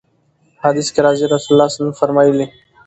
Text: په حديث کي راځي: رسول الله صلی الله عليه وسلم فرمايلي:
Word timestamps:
په 0.55 0.59
حديث 0.67 0.87
کي 0.93 0.99
راځي: 1.05 1.25
رسول 1.25 1.51
الله 1.53 1.67
صلی 1.67 1.69
الله 1.69 1.79
عليه 1.79 1.81
وسلم 1.81 2.01
فرمايلي: 2.01 2.45